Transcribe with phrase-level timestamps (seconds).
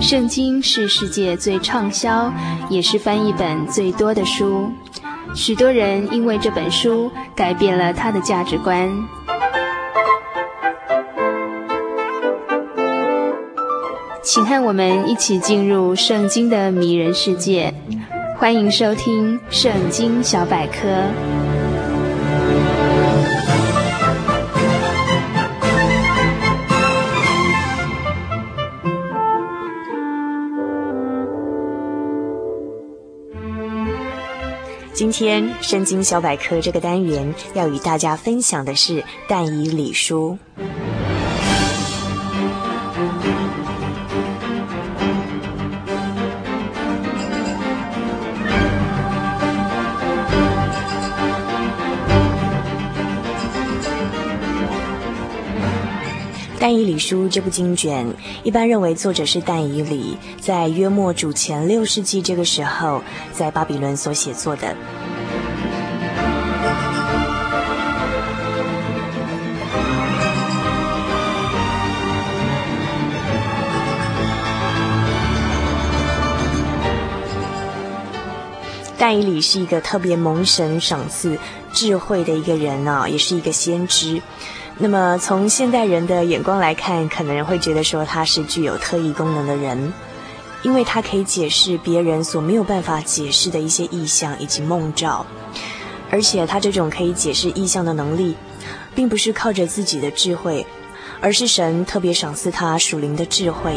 [0.00, 2.32] 圣经是世界最畅销，
[2.70, 4.72] 也是翻译本最多的书。
[5.34, 8.88] 许多人因为这本书改变了他的价值观。
[14.22, 17.74] 请和我们一起进入圣经的迷人世界。
[18.38, 20.88] 欢迎收听《圣经小百科》。
[34.98, 40.36] 今天《圣经小百科》这个单元要与大家分享的是但以理书。
[56.68, 58.06] 但以理书这部经卷，
[58.42, 63.02] 一般认为作者是但以理，在约末主前六世纪这个时候，
[63.32, 64.76] 在巴比伦所写作的。
[78.98, 81.38] 但以理是一个特别蒙神赏赐
[81.72, 84.20] 智慧的一个人啊，也是一个先知。
[84.80, 89.92] 那么，从现代人的眼光来看，可能会觉得说他是具有特异功能的人，
[90.62, 95.26] 因为他可以解释别人所没有办法解释的一些意象以及梦兆，
[96.10, 98.36] 而且他这种可以解释意象的能力，
[98.94, 100.64] 并不是靠着自己的智慧，
[101.20, 103.76] 而是神特别赏赐他属灵的智慧。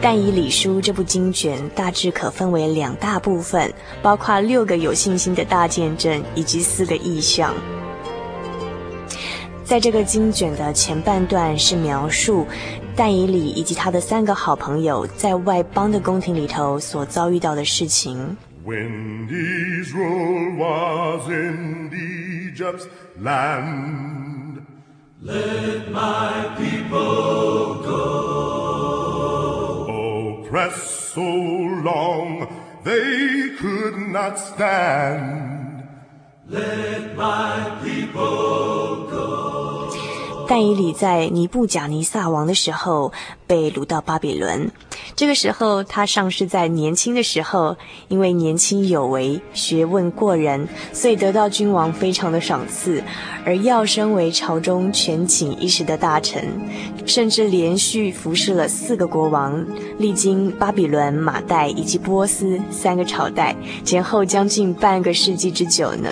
[0.00, 7.52] 但以理书这部经卷大致可分为两大部分，包括六个有信心的大见证以及四个意象。
[9.64, 12.46] 在这个经卷的前半段是描述
[12.96, 18.36] 但以理以及他的三个好朋友在外邦的宫廷里头所遭遇到的事情。
[18.64, 22.86] When Israel was in Egypt's
[23.20, 24.62] land,
[25.22, 26.30] let my
[31.18, 31.24] so
[31.90, 32.46] long
[32.84, 35.88] they could not stand.
[36.46, 38.77] Let my people.
[40.48, 43.12] 但以理在尼布甲尼撒王的时候
[43.46, 44.70] 被掳到巴比伦。
[45.14, 47.76] 这个时候，他尚是在年轻的时候，
[48.08, 53.02] 因为年轻有为、学问过人，所以得到君王非常的赏赐，
[53.44, 56.42] 而要升为朝中权倾一时的大臣，
[57.04, 59.62] 甚至连续服侍了四个国王，
[59.98, 63.54] 历经巴比伦、马代以及波斯三个朝代，
[63.84, 66.08] 前后将近半个世纪之久呢。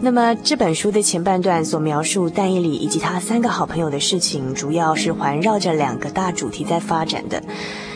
[0.00, 7.42] 那么这本书的前半段所描述但以理以及他三个好朋友的事情，主要是环绕着两个大主题在发展的。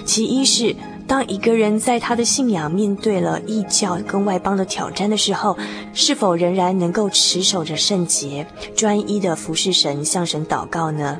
[0.04, 0.74] 其一是，
[1.06, 5.56] 当一个人在他的信仰面对了异教跟外邦的挑战的时候，
[5.92, 11.18] 是否仍然能够持守着圣洁，专一的服侍神，向神祷告呢？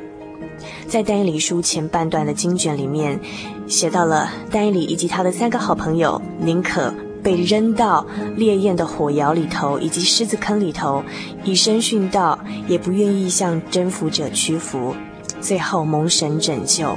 [0.89, 3.21] 在但以理书前半段的经卷里面，
[3.67, 6.95] 写到了但以理以及他的三个好朋友，宁可。
[7.23, 8.07] 被扔到
[8.37, 11.03] 烈焰的火窑里头，以及狮子坑里头，
[11.45, 14.95] 以身殉道，也不愿意向征服者屈服，
[15.41, 16.97] 最后蒙神拯救。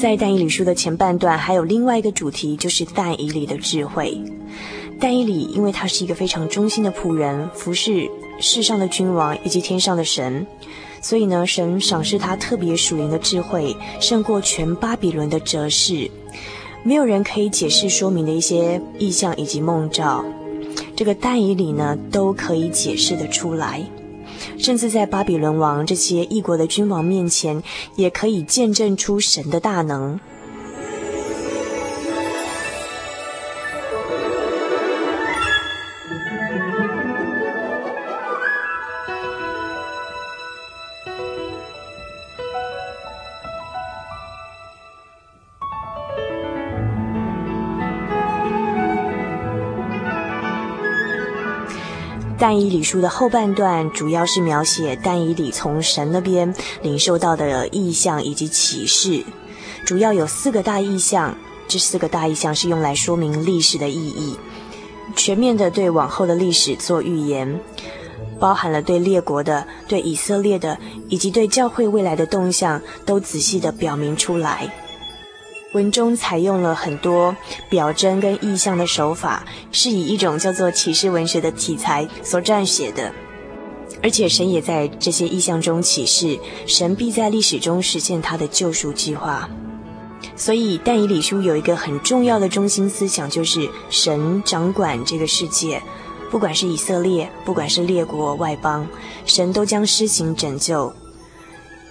[0.00, 4.18] 在但以理书的前半段，还有另外一个主题，就是但以理的智慧。
[4.98, 10.46] 但以理因为他是一个非常忠心的仆人，服侍世上的君王以及天上的神，
[11.02, 16.10] 所以呢，神赏赐他特别属灵的智慧，胜过全巴比伦的哲士。
[16.82, 20.24] 没有人可以解释说明的一些异象以及梦兆，
[20.96, 23.82] 这个但以理呢，都可以解释得出来。
[24.62, 27.62] 甚至在巴比伦王这些异国的君王面前，
[27.96, 30.20] 也可以见证出神的大能。
[52.40, 56.52] 但以理书的后半段主要是描写但以理从神那边
[56.82, 59.22] 领受到的意象以及启示，
[59.84, 61.36] 主要有四个大意象。
[61.68, 64.36] 这四个大意象是用来说明历史的意义，
[65.14, 67.60] 全面的对往后的历史做预言，
[68.40, 70.76] 包含了对列国的、对以色列的
[71.08, 74.68] 以及对教会未来的动向，都仔细的表明出来。
[75.72, 77.36] 文中采用了很多
[77.68, 83.12] 表征跟意象的手法，是以一种叫做启示文学的题材所撰写的。
[84.02, 89.48] 而且神也在这些意象中启示，神必在历史中实现他的救赎计划。
[90.34, 95.80] 所以但以理书有一个很重要的中心思想，就是神掌管这个世界，
[96.30, 98.86] 不管是以色列，不管是列国外邦，
[99.24, 100.92] 神都将施行拯救。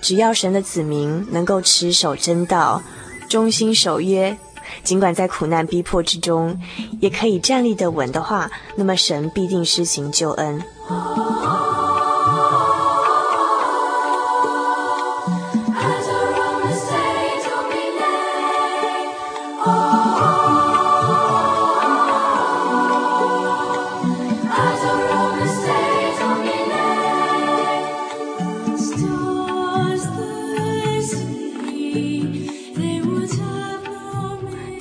[0.01, 2.81] 只要神的子民能够持守真道。
[3.29, 4.35] 忠心守约，
[4.83, 6.59] 尽管在苦难逼迫之中，
[6.99, 10.61] 也可以站立得稳的话，那么神必定施行救恩。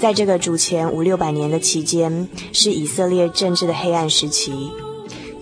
[0.00, 4.70] 在这个主前五六百年的期间，是以色列政治的黑暗时期，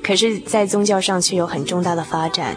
[0.03, 2.57] 可是，在宗教上却有很重大的发展。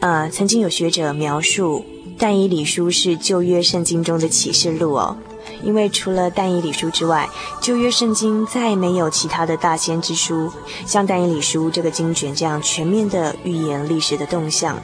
[0.00, 1.84] 呃，曾经有学者描述，
[2.16, 5.16] 但以理书是旧约圣经中的启示录哦，
[5.64, 7.28] 因为除了但以理书之外，
[7.60, 10.48] 旧约圣经再没有其他的大先之书，
[10.86, 14.78] 像但以理书这个经卷这样全面的预言历史的动向。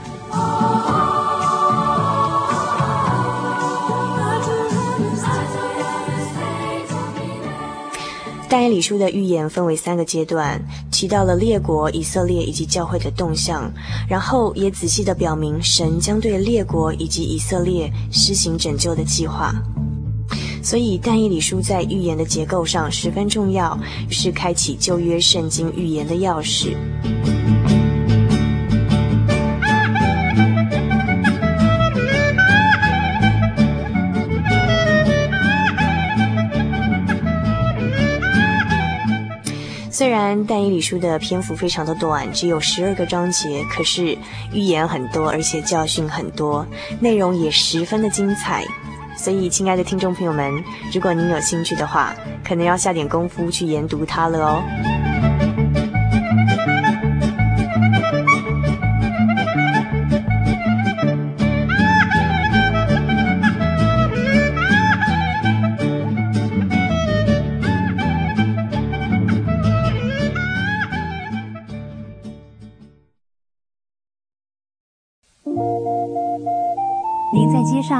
[8.50, 10.60] 但以理书的预言分为三个阶段，
[10.90, 13.72] 提到了列国、以色列以及教会的动向，
[14.08, 19.54] 然后也仔细地表明神将对列国以及以色列施行拯救的计划。
[20.64, 23.78] 所以，但以理书在预言的结构上十分重要，
[24.10, 26.74] 是开启旧约圣经预言的钥匙。
[40.00, 44.16] 虽然但以理书的篇幅非常的短，只有十二个章节，可是
[44.50, 46.66] 预言很多，而且教训很多，
[47.00, 48.64] 内容也十分的精彩。
[49.14, 55.09] 所以，亲爱的听众朋友们，如果您有兴趣的话，可能要下点功夫去研读它了哦。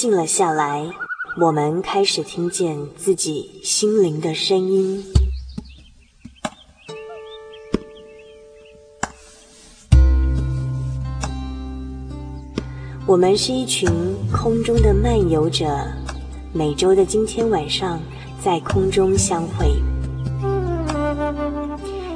[0.00, 0.90] 静了下来，
[1.38, 5.04] 我们开始听见自己心灵的声音。
[13.06, 13.90] 我们是一群
[14.32, 15.66] 空中的漫游者，
[16.54, 18.00] 每周的今天晚上
[18.42, 19.66] 在空中相会。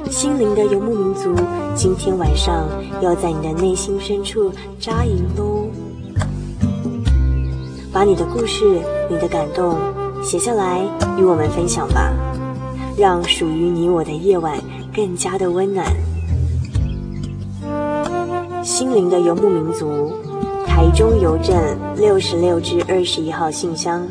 [0.09, 1.35] 心灵的游牧民族，
[1.75, 2.67] 今天晚上
[2.99, 5.54] 要在你的内心深处扎营喽。
[7.95, 8.65] 把你的故事、
[9.09, 9.77] 你的感动
[10.21, 10.81] 写下来，
[11.17, 12.11] 与我们分享吧，
[12.97, 14.59] 让属于你我的夜晚
[14.93, 15.87] 更加的温暖。
[18.61, 20.11] 心灵的游牧民族，
[20.67, 21.55] 台中邮政
[21.95, 24.05] 六十六至二十一号信箱，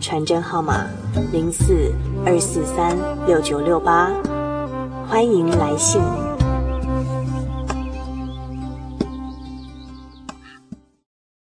[0.00, 0.86] 传真号码
[1.32, 1.92] 零四
[2.24, 4.08] 二四三六九六八，
[5.08, 6.00] 欢迎来信。